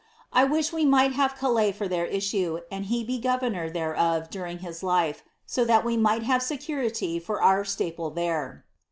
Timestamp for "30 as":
5.47-5.83